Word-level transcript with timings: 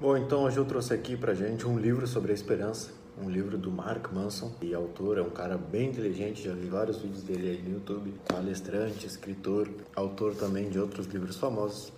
Bom, 0.00 0.16
então 0.16 0.42
hoje 0.42 0.56
eu 0.56 0.64
trouxe 0.64 0.92
aqui 0.92 1.16
pra 1.16 1.34
gente 1.34 1.68
um 1.68 1.78
livro 1.78 2.04
sobre 2.04 2.32
a 2.32 2.34
esperança, 2.34 2.90
um 3.16 3.30
livro 3.30 3.56
do 3.56 3.70
Mark 3.70 4.12
Manson, 4.12 4.52
e 4.60 4.74
autor 4.74 5.18
é 5.18 5.22
um 5.22 5.30
cara 5.30 5.56
bem 5.56 5.90
inteligente, 5.90 6.42
já 6.42 6.52
vi 6.52 6.66
vários 6.66 6.98
vídeos 6.98 7.22
dele 7.22 7.50
aí 7.50 7.62
no 7.62 7.74
YouTube, 7.74 8.12
palestrante, 8.26 9.06
escritor, 9.06 9.68
autor 9.94 10.34
também 10.34 10.68
de 10.68 10.80
outros 10.80 11.06
livros 11.06 11.36
famosos. 11.36 11.92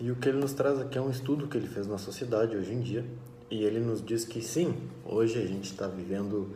E 0.00 0.10
o 0.10 0.16
que 0.16 0.30
ele 0.30 0.38
nos 0.38 0.54
traz 0.54 0.80
aqui 0.80 0.96
é 0.96 1.00
um 1.00 1.10
estudo 1.10 1.46
que 1.46 1.58
ele 1.58 1.68
fez 1.68 1.86
na 1.86 1.98
sociedade 1.98 2.56
hoje 2.56 2.72
em 2.72 2.80
dia, 2.80 3.04
e 3.50 3.62
ele 3.62 3.78
nos 3.78 4.02
diz 4.02 4.24
que 4.24 4.40
sim, 4.40 4.74
hoje 5.04 5.38
a 5.38 5.46
gente 5.46 5.70
está 5.70 5.86
vivendo 5.86 6.48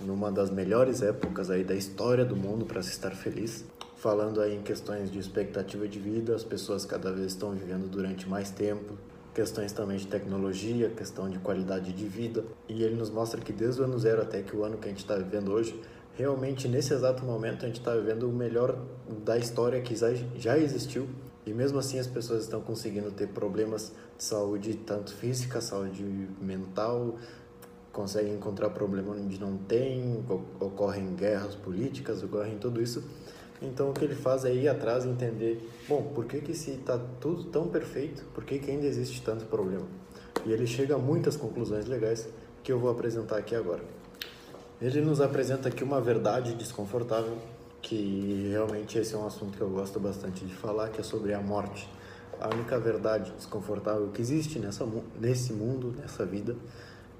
numa 0.00 0.30
das 0.30 0.50
melhores 0.50 1.02
épocas 1.02 1.50
aí 1.50 1.64
da 1.64 1.74
história 1.74 2.24
do 2.24 2.36
mundo 2.36 2.64
para 2.64 2.80
se 2.80 2.90
estar 2.90 3.10
feliz. 3.10 3.64
Falando 3.96 4.40
aí 4.40 4.56
em 4.56 4.62
questões 4.62 5.10
de 5.10 5.18
expectativa 5.18 5.86
de 5.88 5.98
vida, 5.98 6.34
as 6.34 6.44
pessoas 6.44 6.86
cada 6.86 7.12
vez 7.12 7.32
estão 7.32 7.50
vivendo 7.50 7.90
durante 7.90 8.26
mais 8.26 8.50
tempo, 8.50 8.94
questões 9.34 9.72
também 9.72 9.96
de 9.96 10.06
tecnologia, 10.06 10.88
questão 10.90 11.28
de 11.28 11.38
qualidade 11.38 11.92
de 11.92 12.06
vida. 12.06 12.44
E 12.68 12.82
ele 12.82 12.94
nos 12.94 13.10
mostra 13.10 13.40
que 13.40 13.52
desde 13.52 13.80
o 13.80 13.84
ano 13.84 13.98
zero 13.98 14.22
até 14.22 14.42
que 14.42 14.56
o 14.56 14.64
ano 14.64 14.78
que 14.78 14.86
a 14.86 14.90
gente 14.90 15.00
está 15.00 15.16
vivendo 15.16 15.52
hoje, 15.52 15.80
realmente 16.14 16.68
nesse 16.68 16.92
exato 16.92 17.24
momento 17.24 17.64
a 17.64 17.68
gente 17.68 17.78
está 17.78 17.94
vivendo 17.94 18.24
o 18.24 18.32
melhor 18.32 18.76
da 19.24 19.38
história 19.38 19.80
que 19.80 19.94
já 19.94 20.58
existiu. 20.58 21.08
E 21.46 21.52
mesmo 21.52 21.78
assim 21.78 21.98
as 21.98 22.06
pessoas 22.06 22.42
estão 22.42 22.60
conseguindo 22.60 23.10
ter 23.10 23.28
problemas 23.28 23.92
de 24.16 24.24
saúde, 24.24 24.74
tanto 24.74 25.14
física, 25.14 25.60
saúde 25.60 26.04
mental, 26.40 27.16
conseguem 27.92 28.34
encontrar 28.34 28.70
problema 28.70 29.12
onde 29.12 29.40
não 29.40 29.56
tem, 29.56 30.24
ocorrem 30.60 31.14
guerras 31.14 31.54
políticas, 31.54 32.22
ocorrem 32.22 32.58
tudo 32.58 32.80
isso. 32.80 33.02
Então 33.62 33.90
o 33.90 33.92
que 33.92 34.04
ele 34.04 34.14
faz 34.14 34.44
é 34.44 34.54
ir 34.54 34.68
atrás 34.68 35.04
e 35.04 35.08
entender, 35.08 35.60
bom, 35.86 36.02
por 36.14 36.24
que 36.24 36.40
que 36.40 36.54
se 36.54 36.72
está 36.72 36.98
tudo 37.20 37.44
tão 37.44 37.68
perfeito, 37.68 38.24
por 38.34 38.44
que 38.44 38.58
que 38.58 38.70
ainda 38.70 38.86
existe 38.86 39.20
tanto 39.22 39.44
problema? 39.44 39.86
E 40.46 40.52
ele 40.52 40.66
chega 40.66 40.94
a 40.94 40.98
muitas 40.98 41.36
conclusões 41.36 41.86
legais 41.86 42.26
que 42.62 42.72
eu 42.72 42.78
vou 42.78 42.90
apresentar 42.90 43.36
aqui 43.36 43.54
agora. 43.54 43.82
Ele 44.80 45.02
nos 45.02 45.20
apresenta 45.20 45.68
aqui 45.68 45.84
uma 45.84 46.00
verdade 46.00 46.54
desconfortável, 46.54 47.36
que 47.82 48.48
realmente 48.50 48.98
esse 48.98 49.14
é 49.14 49.18
um 49.18 49.26
assunto 49.26 49.58
que 49.58 49.62
eu 49.62 49.68
gosto 49.68 50.00
bastante 50.00 50.44
de 50.44 50.54
falar, 50.54 50.88
que 50.88 51.00
é 51.00 51.04
sobre 51.04 51.34
a 51.34 51.40
morte. 51.40 51.86
A 52.40 52.48
única 52.48 52.78
verdade 52.78 53.30
desconfortável 53.32 54.08
que 54.08 54.22
existe 54.22 54.58
nessa, 54.58 54.86
nesse 55.20 55.52
mundo, 55.52 55.94
nessa 55.98 56.24
vida, 56.24 56.56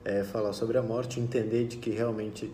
é 0.02 0.24
falar 0.24 0.54
sobre 0.54 0.78
a 0.78 0.82
morte, 0.82 1.20
entender 1.20 1.66
de 1.66 1.76
que 1.76 1.90
realmente 1.90 2.50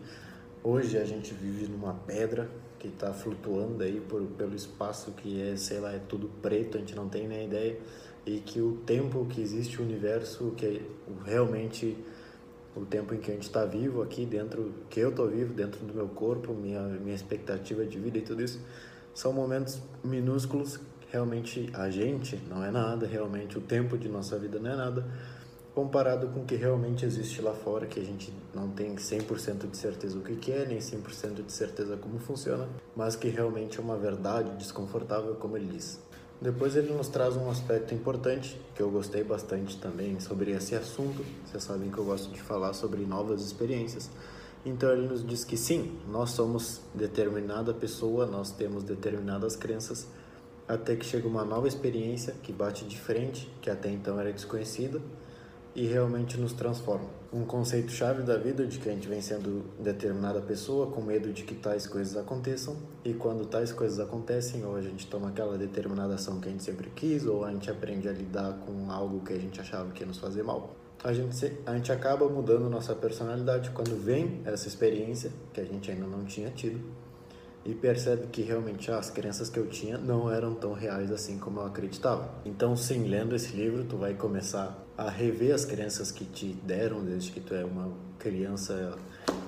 hoje 0.65 0.99
a 0.99 1.05
gente 1.05 1.33
vive 1.33 1.69
numa 1.69 1.95
pedra 1.95 2.51
que 2.87 2.95
está 2.95 3.13
flutuando 3.13 3.83
aí 3.83 4.01
por, 4.01 4.23
pelo 4.23 4.55
espaço 4.55 5.13
que 5.13 5.41
é, 5.41 5.57
sei 5.57 5.81
lá, 5.81 5.93
é 5.93 5.99
tudo 5.99 6.31
preto, 6.41 6.77
a 6.77 6.81
gente 6.81 6.95
não 6.95 7.09
tem 7.09 7.27
nem 7.27 7.47
ideia, 7.47 7.79
e 8.25 8.39
que 8.39 8.61
o 8.61 8.79
tempo 8.87 9.25
que 9.27 9.41
existe 9.41 9.81
o 9.81 9.85
universo, 9.85 10.53
que 10.57 10.67
é 10.67 10.81
realmente 11.25 11.97
o 12.75 12.85
tempo 12.85 13.15
em 13.15 13.19
que 13.19 13.31
a 13.31 13.35
gente 13.35 13.45
está 13.45 13.65
vivo 13.65 14.03
aqui 14.03 14.27
dentro, 14.27 14.73
que 14.91 15.01
eu 15.01 15.11
estou 15.11 15.29
vivo 15.29 15.55
dentro 15.55 15.85
do 15.85 15.95
meu 15.95 16.09
corpo, 16.09 16.53
minha, 16.53 16.83
minha 16.83 17.15
expectativa 17.15 17.85
de 17.85 17.99
vida 17.99 18.19
e 18.19 18.23
tudo 18.23 18.43
isso, 18.43 18.61
são 19.15 19.33
momentos 19.33 19.81
minúsculos, 20.05 20.79
realmente 21.11 21.71
a 21.73 21.89
gente 21.89 22.37
não 22.49 22.63
é 22.63 22.71
nada, 22.71 23.07
realmente 23.07 23.57
o 23.57 23.61
tempo 23.61 23.97
de 23.97 24.09
nossa 24.09 24.39
vida 24.39 24.59
não 24.59 24.71
é 24.71 24.77
nada, 24.77 25.07
comparado 25.77 26.29
com 26.29 26.41
o 26.41 26.45
que 26.47 26.55
realmente 26.55 27.05
existe 27.05 27.43
lá 27.43 27.53
fora, 27.53 27.87
que 27.87 28.01
a 28.01 28.03
gente 28.03 28.33
não 28.55 28.67
tem 28.71 28.97
100% 28.97 29.71
de 29.71 29.77
certeza 29.77 30.17
o 30.17 30.23
que 30.23 30.51
é, 30.51 30.65
nem 30.65 30.79
100% 30.79 31.45
de 31.45 31.53
certeza 31.53 31.99
como 31.99 32.19
funciona, 32.19 32.67
mas 32.97 33.15
que 33.15 33.29
realmente 33.29 33.79
é 33.79 33.83
uma 33.83 33.99
verdade 33.99 34.51
desconfortável, 34.57 35.35
como 35.35 35.55
ele 35.55 35.67
diz. 35.67 36.01
Depois 36.41 36.77
ele 36.77 36.95
nos 36.95 37.09
traz 37.09 37.37
um 37.37 37.51
aspecto 37.51 37.93
importante, 37.93 38.59
que 38.75 38.81
eu 38.81 38.91
gostei 38.91 39.23
bastante 39.23 39.77
também 39.77 40.19
sobre 40.19 40.53
esse 40.53 40.75
assunto. 40.75 41.23
Vocês 41.45 41.63
sabem 41.63 41.91
que 41.91 41.99
eu 41.99 42.05
gosto 42.05 42.33
de 42.33 42.41
falar 42.41 42.73
sobre 42.73 43.05
novas 43.05 43.43
experiências. 43.43 44.09
Então 44.65 44.91
ele 44.91 45.07
nos 45.07 45.27
diz 45.27 45.45
que 45.45 45.59
sim, 45.59 45.99
nós 46.09 46.31
somos 46.31 46.81
determinada 46.95 47.75
pessoa, 47.75 48.25
nós 48.25 48.51
temos 48.51 48.83
determinadas 48.83 49.57
crenças, 49.57 50.07
até 50.67 50.97
que 50.97 51.05
chega 51.05 51.29
uma 51.29 51.45
nova 51.45 51.69
experiência 51.69 52.35
que 52.43 52.51
bate 52.51 52.87
de 52.87 52.99
frente, 52.99 53.53
que 53.61 53.69
até 53.69 53.91
então 53.91 54.19
era 54.19 54.33
desconhecida, 54.33 55.03
e 55.77 55.87
realmente 55.87 56.41
nos 56.41 56.55
transforma. 56.55 57.05
Um 57.31 57.45
conceito 57.45 57.93
chave 57.93 58.23
da 58.23 58.39
vida 58.39 58.67
de 58.67 58.79
que 58.79 58.89
a 58.89 58.93
gente 58.93 59.07
vem 59.07 59.21
sendo 59.21 59.63
determinada 59.79 60.41
pessoa 60.41 60.91
com 60.91 61.03
medo 61.03 61.33
de 61.33 61.43
que 61.43 61.55
tais 61.55 61.87
coisas 61.87 62.17
aconteçam 62.17 62.77
e 63.05 63.13
quando 63.13 63.45
tais 63.45 63.73
coisas 63.73 64.01
acontecem 64.01 64.65
ou 64.65 64.75
a 64.75 64.81
gente 64.81 65.07
toma 65.07 65.29
aquela 65.29 65.59
determinada 65.59 66.15
ação 66.15 66.41
que 66.41 66.49
a 66.49 66.51
gente 66.51 66.65
sempre 66.65 66.91
quis 66.97 67.27
ou 67.27 67.45
a 67.45 67.53
gente 67.53 67.71
aprende 67.71 68.09
a 68.09 68.13
lidar 68.13 68.55
com 68.65 68.91
algo 68.91 69.21
que 69.21 69.35
a 69.35 69.39
gente 69.39 69.61
achava 69.61 69.91
que 69.91 70.03
ia 70.03 70.07
nos 70.07 70.19
fazer 70.19 70.43
mal. 70.43 70.75
A 71.05 71.13
gente, 71.13 71.53
a 71.67 71.75
gente 71.75 71.93
acaba 71.93 72.27
mudando 72.27 72.71
nossa 72.71 72.95
personalidade 72.95 73.71
quando 73.71 74.03
vem 74.03 74.41
essa 74.47 74.67
experiência 74.67 75.31
que 75.53 75.61
a 75.61 75.65
gente 75.65 75.91
ainda 75.91 76.07
não 76.07 76.25
tinha 76.25 76.51
tido 76.51 76.81
e 77.67 77.75
percebe 77.75 78.29
que 78.29 78.43
realmente 78.43 78.91
ah, 78.93 78.99
as 78.99 79.11
crenças 79.11 79.51
que 79.51 79.59
eu 79.59 79.67
tinha 79.67 79.99
não 79.99 80.31
eram 80.31 80.55
tão 80.55 80.73
reais 80.73 81.11
assim 81.11 81.37
como 81.37 81.61
eu 81.61 81.67
acreditava. 81.67 82.31
Então, 82.45 82.77
sim, 82.77 83.09
lendo 83.09 83.35
esse 83.35 83.55
livro, 83.57 83.85
tu 83.85 83.97
vai 83.97 84.15
começar 84.15 84.87
a 84.97 85.11
rever 85.11 85.53
as 85.53 85.65
crenças 85.65 86.13
que 86.13 86.25
te 86.25 86.53
deram 86.65 87.05
desde 87.05 87.33
que 87.33 87.41
tu 87.41 87.55
é 87.55 87.65
uma 87.65 87.91
criança 88.19 88.97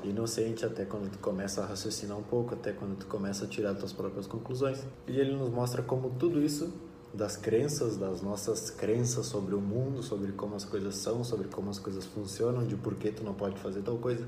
inocente 0.03 0.67
até 0.67 0.85
quando 0.85 1.11
tu 1.11 1.19
começa 1.19 1.63
a 1.63 1.67
raciocinar 1.67 2.19
um 2.19 2.23
pouco, 2.23 2.55
até 2.55 2.73
quando 2.73 2.99
tu 2.99 3.07
começa 3.07 3.45
a 3.45 3.49
tirar 3.49 3.75
tuas 3.75 3.93
próprias 3.93 4.27
conclusões. 4.27 4.83
E 5.07 5.19
ele 5.19 5.35
nos 5.37 5.51
mostra 5.51 5.81
como 5.81 6.11
tudo 6.11 6.43
isso 6.43 6.73
das 7.15 7.37
crenças, 7.37 7.97
das 7.97 8.21
nossas 8.21 8.69
crenças 8.69 9.27
sobre 9.27 9.55
o 9.55 9.61
mundo, 9.61 10.03
sobre 10.03 10.33
como 10.33 10.57
as 10.57 10.65
coisas 10.65 10.97
são, 10.97 11.25
sobre 11.25 11.49
como 11.49 11.71
as 11.71 11.79
coisas 11.79 12.05
funcionam, 12.05 12.67
de 12.67 12.77
por 12.77 12.97
que 12.97 13.11
tu 13.11 13.23
não 13.23 13.33
pode 13.33 13.59
fazer 13.59 13.81
tal 13.83 13.97
coisa, 13.97 14.27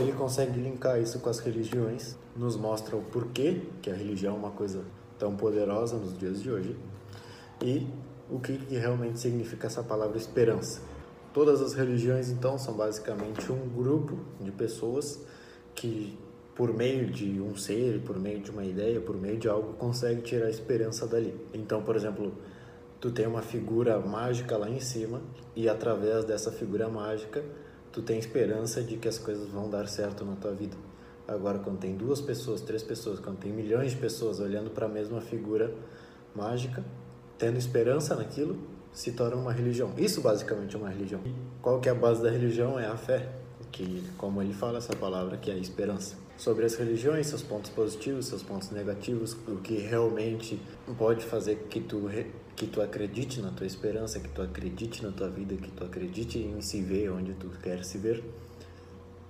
ele 0.00 0.12
consegue 0.12 0.58
linkar 0.58 1.00
isso 1.00 1.18
com 1.20 1.28
as 1.28 1.38
religiões, 1.38 2.16
nos 2.36 2.56
mostra 2.56 2.96
o 2.96 3.02
porquê 3.02 3.62
que 3.82 3.90
a 3.90 3.94
religião 3.94 4.34
é 4.34 4.38
uma 4.38 4.50
coisa 4.50 4.84
tão 5.18 5.36
poderosa 5.36 5.96
nos 5.96 6.18
dias 6.18 6.42
de 6.42 6.50
hoje 6.50 6.76
e 7.62 7.86
o 8.30 8.38
que, 8.38 8.56
que 8.56 8.76
realmente 8.76 9.20
significa 9.20 9.66
essa 9.66 9.82
palavra 9.82 10.16
esperança. 10.16 10.80
Todas 11.32 11.60
as 11.60 11.74
religiões, 11.74 12.28
então, 12.28 12.58
são 12.58 12.74
basicamente 12.74 13.52
um 13.52 13.68
grupo 13.68 14.18
de 14.40 14.50
pessoas 14.50 15.20
que, 15.74 16.18
por 16.54 16.72
meio 16.72 17.10
de 17.10 17.40
um 17.40 17.56
ser, 17.56 18.00
por 18.00 18.18
meio 18.18 18.40
de 18.40 18.50
uma 18.50 18.64
ideia, 18.64 19.00
por 19.00 19.16
meio 19.16 19.38
de 19.38 19.48
algo, 19.48 19.74
consegue 19.74 20.22
tirar 20.22 20.46
a 20.46 20.50
esperança 20.50 21.06
dali. 21.06 21.34
Então, 21.54 21.82
por 21.82 21.94
exemplo, 21.94 22.32
tu 23.00 23.10
tem 23.10 23.26
uma 23.26 23.42
figura 23.42 23.98
mágica 24.00 24.56
lá 24.56 24.68
em 24.68 24.80
cima 24.80 25.20
e 25.54 25.68
através 25.68 26.24
dessa 26.24 26.50
figura 26.50 26.88
mágica 26.88 27.44
tu 27.92 28.02
tem 28.02 28.18
esperança 28.18 28.82
de 28.82 28.96
que 28.96 29.08
as 29.08 29.18
coisas 29.18 29.48
vão 29.48 29.68
dar 29.68 29.88
certo 29.88 30.24
na 30.24 30.36
tua 30.36 30.52
vida. 30.52 30.76
Agora, 31.26 31.58
quando 31.58 31.78
tem 31.78 31.96
duas 31.96 32.20
pessoas, 32.20 32.60
três 32.60 32.82
pessoas, 32.82 33.20
quando 33.20 33.38
tem 33.38 33.52
milhões 33.52 33.92
de 33.92 33.98
pessoas 33.98 34.40
olhando 34.40 34.70
para 34.70 34.86
a 34.86 34.88
mesma 34.88 35.20
figura 35.20 35.72
mágica, 36.34 36.84
tendo 37.38 37.56
esperança 37.56 38.14
naquilo, 38.16 38.58
se 38.92 39.12
torna 39.12 39.36
uma 39.36 39.52
religião. 39.52 39.92
Isso 39.96 40.20
basicamente 40.20 40.74
é 40.74 40.78
uma 40.78 40.88
religião. 40.88 41.20
Qual 41.62 41.80
que 41.80 41.88
é 41.88 41.92
a 41.92 41.94
base 41.94 42.22
da 42.22 42.30
religião? 42.30 42.78
É 42.78 42.86
a 42.86 42.96
fé, 42.96 43.28
que 43.70 44.02
como 44.18 44.42
ele 44.42 44.52
fala 44.52 44.78
essa 44.78 44.94
palavra 44.94 45.36
que 45.36 45.50
é 45.50 45.54
a 45.54 45.58
esperança. 45.58 46.16
Sobre 46.36 46.64
as 46.64 46.74
religiões, 46.74 47.26
seus 47.26 47.42
pontos 47.42 47.70
positivos, 47.70 48.26
seus 48.26 48.42
pontos 48.42 48.70
negativos, 48.70 49.36
o 49.46 49.56
que 49.56 49.76
realmente 49.76 50.60
pode 50.98 51.24
fazer 51.24 51.66
que 51.68 51.80
tu 51.80 52.06
que 52.60 52.66
tu 52.66 52.82
acredite 52.82 53.40
na 53.40 53.50
tua 53.50 53.66
esperança, 53.66 54.20
que 54.20 54.28
tu 54.28 54.42
acredite 54.42 55.02
na 55.02 55.10
tua 55.10 55.30
vida, 55.30 55.56
que 55.56 55.70
tu 55.70 55.82
acredite 55.82 56.38
em 56.38 56.60
se 56.60 56.82
ver 56.82 57.10
onde 57.10 57.32
tu 57.32 57.48
quer 57.62 57.82
se 57.82 57.96
ver. 57.96 58.22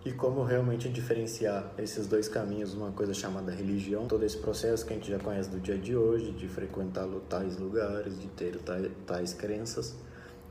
E 0.05 0.11
como 0.11 0.43
realmente 0.43 0.89
diferenciar 0.89 1.73
esses 1.79 2.09
dois 2.09 2.29
caminhos, 2.29 2.75
uma 2.75 2.91
coisa 2.91 3.15
chamada 3.15 3.53
religião, 3.53 4.09
todo 4.09 4.25
esse 4.25 4.37
processo 4.37 4.85
que 4.85 4.95
a 4.95 4.97
gente 4.97 5.09
já 5.09 5.21
conhece 5.21 5.49
do 5.49 5.61
dia 5.61 5.79
de 5.79 5.95
hoje, 5.95 6.33
de 6.33 6.49
frequentar 6.49 7.07
tais 7.29 7.57
lugares, 7.57 8.19
de 8.19 8.27
ter 8.27 8.59
tais 9.07 9.33
crenças, 9.33 9.95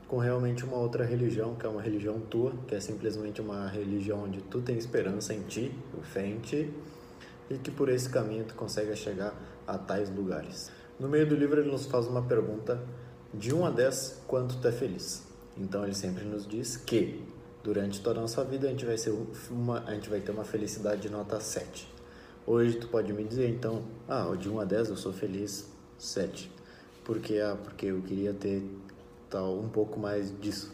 com 0.08 0.16
realmente 0.16 0.64
uma 0.64 0.78
outra 0.78 1.04
religião, 1.04 1.54
que 1.56 1.66
é 1.66 1.68
uma 1.68 1.82
religião 1.82 2.18
tua, 2.18 2.54
que 2.66 2.74
é 2.74 2.80
simplesmente 2.80 3.42
uma 3.42 3.68
religião 3.68 4.24
onde 4.24 4.40
tu 4.40 4.62
tem 4.62 4.78
esperança 4.78 5.34
em 5.34 5.42
ti, 5.42 5.70
fé 6.02 6.26
em 6.26 6.38
ti, 6.38 6.72
e 7.50 7.58
que 7.58 7.70
por 7.70 7.90
esse 7.90 8.08
caminho 8.08 8.46
tu 8.46 8.54
consegue 8.54 8.96
chegar 8.96 9.34
a 9.66 9.76
tais 9.76 10.08
lugares. 10.08 10.79
No 11.00 11.08
meio 11.08 11.26
do 11.26 11.34
livro 11.34 11.62
ele 11.62 11.70
nos 11.70 11.86
faz 11.86 12.06
uma 12.06 12.20
pergunta 12.20 12.78
de 13.32 13.54
1 13.54 13.64
a 13.64 13.70
10, 13.70 14.24
quanto 14.26 14.58
tu 14.58 14.68
é 14.68 14.70
feliz? 14.70 15.26
Então 15.56 15.82
ele 15.82 15.94
sempre 15.94 16.26
nos 16.26 16.46
diz 16.46 16.76
que 16.76 17.24
durante 17.64 18.02
toda 18.02 18.18
a 18.18 18.20
nossa 18.20 18.44
vida 18.44 18.66
a 18.66 18.70
gente 18.70 18.84
vai 18.84 18.98
ser 18.98 19.14
uma 19.50 19.82
a 19.86 19.94
gente 19.94 20.10
vai 20.10 20.20
ter 20.20 20.30
uma 20.30 20.44
felicidade 20.44 21.00
de 21.00 21.08
nota 21.08 21.40
7. 21.40 21.90
Hoje 22.46 22.76
tu 22.76 22.86
pode 22.88 23.14
me 23.14 23.24
dizer 23.24 23.48
então, 23.48 23.82
ah, 24.06 24.30
de 24.38 24.50
1 24.50 24.60
a 24.60 24.64
10 24.66 24.90
eu 24.90 24.96
sou 24.98 25.10
feliz 25.10 25.72
7. 25.98 26.52
Porque 27.02 27.38
ah, 27.38 27.56
porque 27.56 27.86
eu 27.86 28.02
queria 28.02 28.34
ter 28.34 28.62
tal 29.30 29.58
um 29.58 29.70
pouco 29.70 29.98
mais 29.98 30.30
disso. 30.38 30.70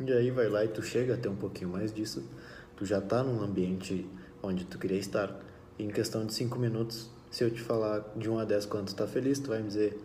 E 0.00 0.12
aí 0.12 0.32
vai 0.32 0.48
lá 0.48 0.64
e 0.64 0.68
tu 0.68 0.82
chega 0.82 1.14
a 1.14 1.16
ter 1.16 1.28
um 1.28 1.36
pouquinho 1.36 1.70
mais 1.70 1.92
disso. 1.92 2.24
Tu 2.76 2.84
já 2.84 3.00
tá 3.00 3.22
num 3.22 3.40
ambiente 3.40 4.10
onde 4.42 4.64
tu 4.64 4.76
queria 4.76 4.98
estar. 4.98 5.38
E 5.78 5.84
em 5.84 5.88
questão 5.88 6.26
de 6.26 6.34
5 6.34 6.58
minutos 6.58 7.16
se 7.30 7.44
eu 7.44 7.50
te 7.50 7.60
falar 7.60 8.04
de 8.16 8.28
1 8.28 8.38
a 8.38 8.44
10 8.44 8.66
quanto 8.66 8.88
está 8.88 9.06
feliz, 9.06 9.38
tu 9.38 9.48
vai 9.48 9.60
me 9.60 9.68
dizer 9.68 9.98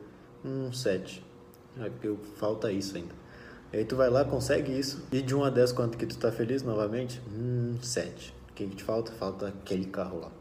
um 0.43 0.71
7. 0.71 1.23
É 1.79 1.89
falta 2.35 2.71
isso 2.71 2.95
ainda. 2.95 3.13
E 3.71 3.77
aí 3.77 3.85
tu 3.85 3.95
vai 3.95 4.09
lá, 4.09 4.23
consegue 4.23 4.77
isso, 4.77 5.03
e 5.11 5.21
de 5.21 5.33
1 5.33 5.43
a 5.45 5.49
10 5.49 5.71
quanto 5.71 5.97
que 5.97 6.05
tu 6.05 6.17
tá 6.17 6.31
feliz 6.31 6.61
novamente? 6.61 7.21
Hum, 7.33 7.77
7. 7.81 8.33
O 8.49 8.53
que, 8.53 8.67
que 8.67 8.75
te 8.75 8.83
falta? 8.83 9.11
Falta 9.13 9.47
aquele 9.47 9.85
carro 9.85 10.19
lá. 10.19 10.31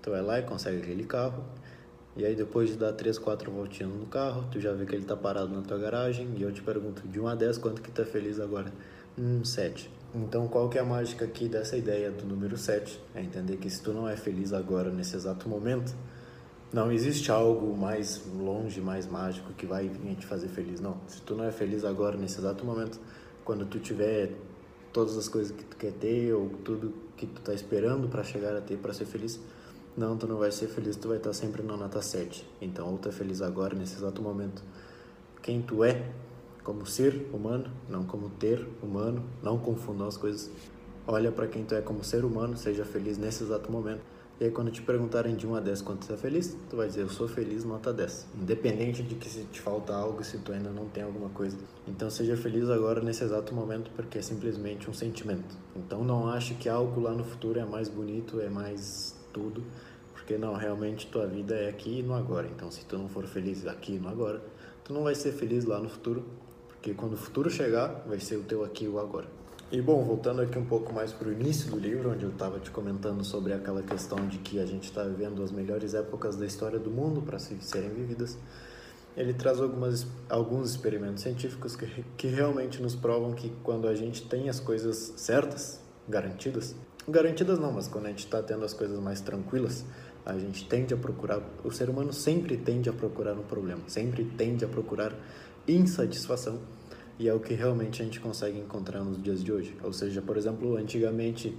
Tu 0.00 0.10
vai 0.10 0.22
lá 0.22 0.38
e 0.38 0.42
consegue 0.42 0.78
aquele 0.78 1.04
carro, 1.04 1.44
e 2.16 2.24
aí 2.24 2.34
depois 2.34 2.70
de 2.70 2.76
dar 2.76 2.92
3, 2.92 3.18
4 3.18 3.50
voltinhas 3.50 3.92
no 3.92 4.06
carro, 4.06 4.44
tu 4.50 4.58
já 4.58 4.72
vê 4.72 4.86
que 4.86 4.94
ele 4.94 5.04
tá 5.04 5.16
parado 5.16 5.54
na 5.54 5.60
tua 5.60 5.76
garagem, 5.76 6.28
e 6.38 6.42
eu 6.42 6.50
te 6.50 6.62
pergunto, 6.62 7.06
de 7.06 7.20
1 7.20 7.28
a 7.28 7.34
10 7.34 7.58
quanto 7.58 7.82
que 7.82 7.90
tu 7.90 8.02
tá 8.02 8.10
feliz 8.10 8.40
agora? 8.40 8.72
Hum, 9.18 9.44
7. 9.44 9.90
Então, 10.14 10.48
qual 10.48 10.70
que 10.70 10.78
é 10.78 10.80
a 10.80 10.84
mágica 10.84 11.26
aqui 11.26 11.46
dessa 11.46 11.76
ideia 11.76 12.10
do 12.10 12.24
número 12.24 12.56
7? 12.56 12.98
É 13.14 13.20
entender 13.20 13.58
que 13.58 13.68
se 13.68 13.82
tu 13.82 13.92
não 13.92 14.08
é 14.08 14.16
feliz 14.16 14.54
agora, 14.54 14.90
nesse 14.90 15.14
exato 15.14 15.46
momento, 15.46 15.94
não 16.72 16.92
existe 16.92 17.30
algo 17.30 17.76
mais 17.76 18.22
longe, 18.38 18.80
mais 18.80 19.06
mágico 19.06 19.52
que 19.54 19.66
vai 19.66 19.88
te 19.88 20.26
fazer 20.26 20.48
feliz. 20.48 20.80
Não. 20.80 20.98
Se 21.06 21.20
tu 21.22 21.34
não 21.34 21.44
é 21.44 21.50
feliz 21.50 21.84
agora, 21.84 22.16
nesse 22.16 22.38
exato 22.38 22.64
momento, 22.64 23.00
quando 23.44 23.64
tu 23.64 23.78
tiver 23.78 24.32
todas 24.92 25.16
as 25.16 25.28
coisas 25.28 25.56
que 25.56 25.64
tu 25.64 25.76
quer 25.76 25.92
ter 25.92 26.34
ou 26.34 26.50
tudo 26.64 26.92
que 27.16 27.26
tu 27.26 27.40
tá 27.40 27.54
esperando 27.54 28.08
para 28.08 28.22
chegar 28.22 28.54
a 28.54 28.60
ter 28.60 28.76
para 28.76 28.92
ser 28.92 29.06
feliz, 29.06 29.40
não, 29.96 30.16
tu 30.16 30.26
não 30.26 30.36
vai 30.36 30.52
ser 30.52 30.68
feliz, 30.68 30.96
tu 30.96 31.08
vai 31.08 31.16
estar 31.16 31.32
sempre 31.32 31.62
na 31.62 31.76
nota 31.76 32.00
7. 32.00 32.46
Então, 32.60 32.88
ou 32.88 32.98
tu 32.98 33.08
é 33.08 33.12
feliz 33.12 33.42
agora, 33.42 33.74
nesse 33.74 33.96
exato 33.96 34.22
momento, 34.22 34.62
quem 35.42 35.62
tu 35.62 35.82
é, 35.82 36.10
como 36.62 36.86
ser 36.86 37.26
humano, 37.32 37.70
não 37.88 38.04
como 38.04 38.28
ter 38.30 38.64
humano, 38.82 39.24
não 39.42 39.58
confundam 39.58 40.06
as 40.06 40.16
coisas. 40.16 40.50
Olha 41.06 41.32
para 41.32 41.48
quem 41.48 41.64
tu 41.64 41.74
é 41.74 41.80
como 41.80 42.04
ser 42.04 42.24
humano, 42.24 42.56
seja 42.56 42.84
feliz 42.84 43.16
nesse 43.16 43.42
exato 43.42 43.72
momento. 43.72 44.02
E 44.40 44.44
aí 44.44 44.50
quando 44.50 44.70
te 44.70 44.80
perguntarem 44.82 45.34
de 45.34 45.46
1 45.46 45.54
a 45.56 45.60
10 45.60 45.82
quanto 45.82 46.06
tu 46.06 46.12
é 46.12 46.16
feliz, 46.16 46.56
tu 46.70 46.76
vai 46.76 46.86
dizer 46.86 47.02
eu 47.02 47.08
sou 47.08 47.26
feliz 47.26 47.64
nota 47.64 47.92
10. 47.92 48.28
Independente 48.40 49.02
de 49.02 49.16
que 49.16 49.28
se 49.28 49.42
te 49.44 49.60
falta 49.60 49.92
algo, 49.92 50.22
se 50.22 50.38
tu 50.38 50.52
ainda 50.52 50.70
não 50.70 50.88
tem 50.88 51.02
alguma 51.02 51.28
coisa. 51.30 51.56
Então 51.86 52.08
seja 52.08 52.36
feliz 52.36 52.70
agora 52.70 53.00
nesse 53.00 53.24
exato 53.24 53.52
momento 53.52 53.90
porque 53.96 54.18
é 54.18 54.22
simplesmente 54.22 54.88
um 54.88 54.94
sentimento. 54.94 55.56
Então 55.74 56.04
não 56.04 56.28
ache 56.28 56.54
que 56.54 56.68
algo 56.68 57.00
lá 57.00 57.12
no 57.12 57.24
futuro 57.24 57.58
é 57.58 57.64
mais 57.64 57.88
bonito, 57.88 58.40
é 58.40 58.48
mais 58.48 59.16
tudo, 59.32 59.64
porque 60.12 60.38
não, 60.38 60.54
realmente 60.54 61.08
tua 61.08 61.26
vida 61.26 61.54
é 61.56 61.68
aqui 61.68 61.98
e 61.98 62.02
no 62.02 62.14
agora. 62.14 62.46
Então 62.46 62.70
se 62.70 62.84
tu 62.84 62.96
não 62.96 63.08
for 63.08 63.26
feliz 63.26 63.66
aqui 63.66 63.96
e 63.96 63.98
no 63.98 64.08
agora, 64.08 64.40
tu 64.84 64.92
não 64.92 65.02
vai 65.02 65.16
ser 65.16 65.32
feliz 65.32 65.64
lá 65.64 65.80
no 65.80 65.88
futuro 65.88 66.24
porque 66.78 66.94
quando 66.94 67.14
o 67.14 67.16
futuro 67.16 67.50
chegar, 67.50 68.04
vai 68.06 68.20
ser 68.20 68.36
o 68.36 68.44
teu 68.44 68.64
aqui 68.64 68.84
e 68.84 68.88
o 68.88 69.00
agora. 69.00 69.26
E 69.70 69.82
bom, 69.82 70.02
voltando 70.02 70.40
aqui 70.40 70.58
um 70.58 70.64
pouco 70.64 70.94
mais 70.94 71.12
para 71.12 71.28
o 71.28 71.32
início 71.32 71.70
do 71.70 71.78
livro, 71.78 72.10
onde 72.10 72.24
eu 72.24 72.30
estava 72.30 72.58
te 72.58 72.70
comentando 72.70 73.22
sobre 73.22 73.52
aquela 73.52 73.82
questão 73.82 74.26
de 74.26 74.38
que 74.38 74.58
a 74.58 74.64
gente 74.64 74.84
está 74.84 75.02
vivendo 75.02 75.42
as 75.42 75.52
melhores 75.52 75.92
épocas 75.92 76.36
da 76.36 76.46
história 76.46 76.78
do 76.78 76.90
mundo 76.90 77.20
para 77.20 77.38
serem 77.38 77.90
vividas, 77.90 78.38
ele 79.14 79.34
traz 79.34 79.60
algumas, 79.60 80.06
alguns 80.30 80.70
experimentos 80.70 81.22
científicos 81.22 81.76
que, 81.76 82.02
que 82.16 82.28
realmente 82.28 82.80
nos 82.80 82.94
provam 82.94 83.34
que 83.34 83.52
quando 83.62 83.86
a 83.86 83.94
gente 83.94 84.26
tem 84.26 84.48
as 84.48 84.58
coisas 84.58 85.12
certas, 85.16 85.82
garantidas, 86.08 86.74
garantidas 87.06 87.58
não, 87.58 87.70
mas 87.70 87.86
quando 87.86 88.06
a 88.06 88.08
gente 88.08 88.24
está 88.24 88.42
tendo 88.42 88.64
as 88.64 88.72
coisas 88.72 88.98
mais 88.98 89.20
tranquilas, 89.20 89.84
a 90.24 90.38
gente 90.38 90.66
tende 90.66 90.94
a 90.94 90.96
procurar, 90.96 91.42
o 91.62 91.70
ser 91.70 91.90
humano 91.90 92.14
sempre 92.14 92.56
tende 92.56 92.88
a 92.88 92.92
procurar 92.94 93.34
um 93.34 93.44
problema, 93.44 93.82
sempre 93.86 94.24
tende 94.24 94.64
a 94.64 94.68
procurar 94.68 95.12
insatisfação 95.66 96.58
e 97.18 97.28
é 97.28 97.34
o 97.34 97.40
que 97.40 97.54
realmente 97.54 98.00
a 98.00 98.04
gente 98.04 98.20
consegue 98.20 98.58
encontrar 98.58 99.02
nos 99.02 99.22
dias 99.22 99.42
de 99.42 99.52
hoje. 99.52 99.76
Ou 99.82 99.92
seja, 99.92 100.22
por 100.22 100.36
exemplo, 100.36 100.76
antigamente 100.76 101.56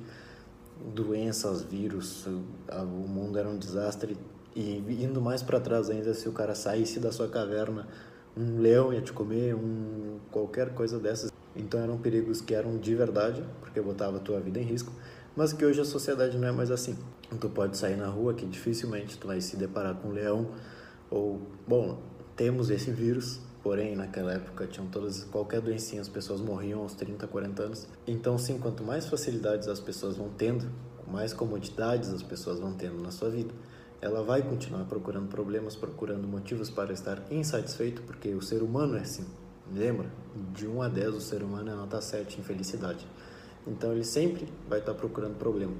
doenças, 0.95 1.61
vírus, 1.61 2.25
o 2.25 3.07
mundo 3.07 3.37
era 3.37 3.49
um 3.49 3.57
desastre 3.57 4.17
e 4.55 4.77
indo 5.03 5.21
mais 5.21 5.43
para 5.43 5.59
trás 5.59 5.89
ainda, 5.89 6.13
se 6.13 6.27
o 6.27 6.31
cara 6.31 6.55
saísse 6.55 6.99
da 6.99 7.11
sua 7.11 7.27
caverna, 7.27 7.87
um 8.35 8.59
leão 8.59 8.93
ia 8.93 9.01
te 9.01 9.11
comer, 9.11 9.53
um 9.55 10.19
qualquer 10.31 10.73
coisa 10.73 10.97
dessas. 10.99 11.31
Então 11.55 11.79
eram 11.79 11.97
perigos 11.97 12.41
que 12.41 12.53
eram 12.53 12.77
de 12.77 12.95
verdade, 12.95 13.43
porque 13.59 13.81
botava 13.81 14.17
a 14.17 14.19
tua 14.19 14.39
vida 14.39 14.59
em 14.59 14.63
risco, 14.63 14.93
mas 15.35 15.51
que 15.51 15.65
hoje 15.65 15.81
a 15.81 15.85
sociedade 15.85 16.37
não 16.37 16.47
é 16.47 16.51
mais 16.51 16.71
assim. 16.71 16.97
Tu 17.39 17.49
pode 17.49 17.77
sair 17.77 17.95
na 17.95 18.07
rua 18.07 18.33
que 18.33 18.45
dificilmente 18.45 19.17
tu 19.17 19.27
vai 19.27 19.41
se 19.41 19.57
deparar 19.57 19.95
com 19.95 20.09
um 20.09 20.11
leão 20.11 20.51
ou, 21.11 21.41
bom, 21.67 22.01
temos 22.35 22.69
esse 22.69 22.91
vírus, 22.91 23.39
Porém, 23.61 23.95
naquela 23.95 24.33
época 24.33 24.67
tinham 24.67 24.87
todas 24.87 25.25
qualquer 25.25 25.59
doencinha, 25.59 26.01
as 26.01 26.07
pessoas 26.07 26.39
morriam 26.39 26.81
aos 26.81 26.93
30, 26.93 27.27
40 27.27 27.63
anos. 27.63 27.87
Então, 28.07 28.37
sim, 28.37 28.57
quanto 28.57 28.83
mais 28.83 29.05
facilidades 29.05 29.67
as 29.67 29.81
pessoas 29.81 30.15
vão 30.15 30.29
tendo, 30.29 30.69
mais 31.05 31.33
comodidades 31.33 32.13
as 32.13 32.23
pessoas 32.23 32.59
vão 32.59 32.73
tendo 32.73 33.01
na 33.01 33.11
sua 33.11 33.29
vida, 33.29 33.53
ela 34.01 34.23
vai 34.23 34.41
continuar 34.41 34.85
procurando 34.85 35.27
problemas, 35.27 35.75
procurando 35.75 36.25
motivos 36.25 36.69
para 36.69 36.93
estar 36.93 37.21
insatisfeito, 37.29 38.01
porque 38.03 38.29
o 38.29 38.41
ser 38.41 38.63
humano 38.63 38.95
é 38.95 39.01
assim. 39.01 39.25
Lembra? 39.73 40.09
De 40.53 40.65
1 40.65 40.81
a 40.81 40.87
10 40.87 41.15
o 41.15 41.21
ser 41.21 41.43
humano 41.43 41.69
é 41.69 41.75
nota 41.75 41.99
7 41.99 42.39
em 42.39 42.43
felicidade. 42.43 43.05
Então 43.67 43.91
ele 43.91 44.05
sempre 44.05 44.47
vai 44.69 44.79
estar 44.79 44.93
procurando 44.93 45.37
problema. 45.37 45.73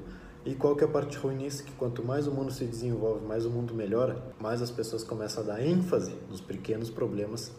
E 0.45 0.53
qual 0.53 0.75
que 0.75 0.83
é 0.83 0.87
a 0.87 0.89
parte 0.89 1.17
ruim 1.17 1.35
nisso? 1.35 1.63
Que 1.63 1.71
quanto 1.73 2.03
mais 2.03 2.27
o 2.27 2.31
mundo 2.31 2.51
se 2.51 2.65
desenvolve, 2.65 3.25
mais 3.25 3.45
o 3.45 3.49
mundo 3.49 3.73
melhora, 3.73 4.21
mais 4.39 4.61
as 4.61 4.71
pessoas 4.71 5.03
começam 5.03 5.43
a 5.43 5.47
dar 5.47 5.65
ênfase 5.65 6.13
nos 6.29 6.41
pequenos 6.41 6.89
problemas 6.89 7.51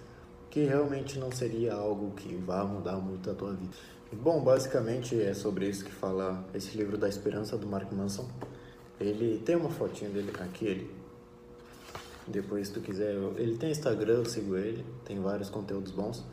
que 0.50 0.64
realmente 0.64 1.19
não 1.19 1.31
seria 1.31 1.75
algo 1.75 2.11
que 2.17 2.35
vá 2.35 2.64
mudar 2.64 2.97
muito 2.97 3.31
a 3.31 3.35
tua 3.35 3.52
vida. 3.52 3.70
Bom, 4.12 4.43
basicamente 4.43 5.20
é 5.20 5.32
sobre 5.32 5.69
isso 5.69 5.85
que 5.85 5.93
fala 5.93 6.44
esse 6.52 6.76
livro 6.76 6.99
da 6.99 7.08
Esperança 7.08 7.56
do 7.56 7.67
Mark 7.67 7.93
Manson. 7.93 8.29
Ele 9.00 9.38
tem 9.38 9.55
uma 9.55 9.70
fotinha 9.70 10.11
dele 10.11 10.32
aqui, 10.41 10.67
ele. 10.67 10.91
Depois, 12.26 12.67
se 12.67 12.75
tu 12.75 12.81
quiser, 12.81 13.14
ele 13.37 13.56
tem 13.56 13.70
Instagram, 13.70 14.14
eu 14.14 14.25
sigo 14.25 14.56
ele, 14.56 14.85
tem 15.05 15.20
vários 15.20 15.49
conteúdos 15.49 15.93
bons. 15.93 16.25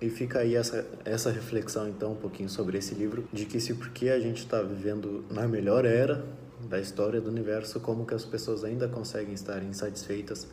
E 0.00 0.08
fica 0.08 0.40
aí 0.40 0.56
essa, 0.56 0.84
essa 1.04 1.30
reflexão, 1.30 1.88
então, 1.88 2.12
um 2.12 2.16
pouquinho 2.16 2.48
sobre 2.48 2.78
esse 2.78 2.94
livro, 2.94 3.24
de 3.32 3.44
que 3.44 3.60
se 3.60 3.74
porque 3.74 4.08
a 4.08 4.18
gente 4.18 4.38
está 4.38 4.60
vivendo 4.62 5.24
na 5.30 5.46
melhor 5.46 5.84
era 5.84 6.24
da 6.68 6.80
história 6.80 7.20
do 7.20 7.30
universo, 7.30 7.78
como 7.78 8.06
que 8.06 8.14
as 8.14 8.24
pessoas 8.24 8.64
ainda 8.64 8.88
conseguem 8.88 9.34
estar 9.34 9.62
insatisfeitas 9.62 10.48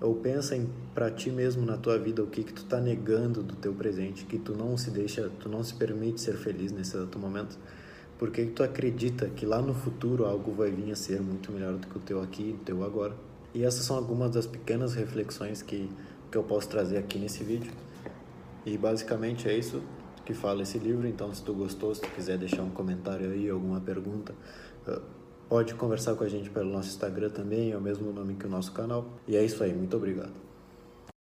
ou 0.00 0.14
pensa 0.14 0.56
em 0.56 0.68
para 0.94 1.10
ti 1.10 1.30
mesmo 1.30 1.64
na 1.64 1.76
tua 1.76 1.98
vida 1.98 2.22
o 2.22 2.26
que 2.26 2.42
que 2.42 2.52
tu 2.52 2.64
tá 2.64 2.80
negando 2.80 3.42
do 3.42 3.54
teu 3.54 3.72
presente, 3.72 4.24
que 4.24 4.38
tu 4.38 4.54
não 4.54 4.76
se 4.76 4.90
deixa, 4.90 5.30
tu 5.40 5.48
não 5.48 5.62
se 5.62 5.74
permite 5.74 6.20
ser 6.20 6.36
feliz 6.36 6.72
nesse 6.72 6.96
exato 6.96 7.18
momento, 7.18 7.58
porque 8.18 8.44
tu 8.46 8.62
acredita 8.62 9.28
que 9.28 9.44
lá 9.46 9.60
no 9.60 9.74
futuro 9.74 10.24
algo 10.24 10.52
vai 10.52 10.70
vir 10.70 10.90
a 10.92 10.96
ser 10.96 11.20
muito 11.20 11.52
melhor 11.52 11.74
do 11.74 11.86
que 11.86 11.96
o 11.96 12.00
teu 12.00 12.22
aqui, 12.22 12.56
o 12.60 12.64
teu 12.64 12.84
agora. 12.84 13.14
E 13.52 13.64
essas 13.64 13.84
são 13.84 13.96
algumas 13.96 14.30
das 14.30 14.46
pequenas 14.46 14.94
reflexões 14.94 15.60
que 15.62 15.88
que 16.30 16.38
eu 16.38 16.44
posso 16.44 16.68
trazer 16.68 16.96
aqui 16.96 17.18
nesse 17.18 17.42
vídeo. 17.42 17.72
E 18.64 18.78
basicamente 18.78 19.48
é 19.48 19.56
isso 19.56 19.82
que 20.24 20.32
fala 20.32 20.62
esse 20.62 20.78
livro, 20.78 21.08
então 21.08 21.34
se 21.34 21.42
tu 21.42 21.52
gostou, 21.52 21.94
se 21.94 22.02
tu 22.02 22.08
quiser 22.10 22.38
deixar 22.38 22.62
um 22.62 22.70
comentário 22.70 23.30
aí, 23.30 23.48
alguma 23.50 23.80
pergunta, 23.80 24.34
Pode 25.50 25.74
conversar 25.74 26.14
com 26.14 26.22
a 26.22 26.28
gente 26.28 26.48
pelo 26.48 26.70
nosso 26.70 26.90
Instagram 26.90 27.28
também, 27.28 27.72
é 27.72 27.76
o 27.76 27.80
mesmo 27.80 28.12
nome 28.12 28.34
que 28.34 28.46
o 28.46 28.48
nosso 28.48 28.70
canal. 28.70 29.18
E 29.26 29.36
é 29.36 29.44
isso 29.44 29.64
aí, 29.64 29.74
muito 29.74 29.96
obrigado. 29.96 30.49